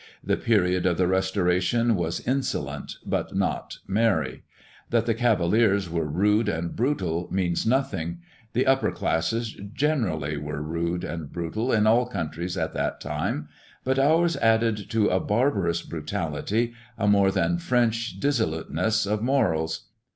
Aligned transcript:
The 0.23 0.35
period 0.35 0.87
of 0.87 0.97
the 0.97 1.05
restoration 1.05 1.93
was 1.95 2.25
insolent 2.27 2.93
but 3.05 3.35
not 3.35 3.77
merry. 3.85 4.41
That 4.89 5.05
the 5.05 5.13
cavaliers 5.13 5.91
were 5.91 6.07
rude 6.07 6.49
and 6.49 6.75
brutal 6.75 7.27
means 7.29 7.67
nothing; 7.67 8.17
the 8.53 8.65
upper 8.65 8.89
classes 8.89 9.55
generally 9.75 10.37
were 10.37 10.63
rude 10.63 11.03
and 11.03 11.31
brutal 11.31 11.71
in 11.71 11.85
all 11.85 12.07
countries 12.07 12.57
at 12.57 12.73
that 12.73 12.99
time; 12.99 13.47
but 13.83 13.99
ours 13.99 14.35
added 14.37 14.89
to 14.89 15.09
a 15.09 15.19
barbarous 15.19 15.83
brutality, 15.83 16.73
a 16.97 17.07
more 17.07 17.29
than 17.29 17.59
French 17.59 18.19
dissoluteness 18.19 19.05
of 19.05 19.21
morals. 19.21 19.89